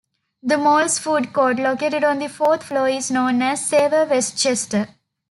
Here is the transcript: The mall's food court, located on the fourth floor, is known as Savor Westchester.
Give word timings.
The 0.41 0.57
mall's 0.57 0.97
food 0.97 1.31
court, 1.31 1.59
located 1.59 2.03
on 2.03 2.17
the 2.17 2.27
fourth 2.27 2.63
floor, 2.63 2.89
is 2.89 3.11
known 3.11 3.39
as 3.43 3.63
Savor 3.63 4.05
Westchester. 4.05 4.87